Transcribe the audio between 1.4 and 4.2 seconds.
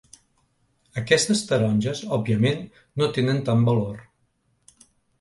taronges òbviament no tenen tant valor.